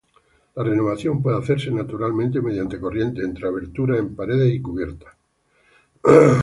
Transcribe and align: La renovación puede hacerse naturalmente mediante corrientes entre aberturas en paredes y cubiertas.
La 0.55 0.63
renovación 0.63 1.21
puede 1.21 1.37
hacerse 1.37 1.69
naturalmente 1.69 2.41
mediante 2.41 2.79
corrientes 2.79 3.23
entre 3.23 3.47
aberturas 3.47 3.99
en 3.99 4.15
paredes 4.15 4.51
y 4.51 4.59
cubiertas. 4.59 5.13